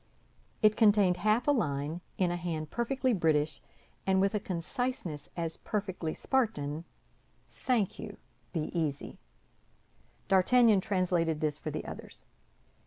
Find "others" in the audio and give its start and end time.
11.85-12.25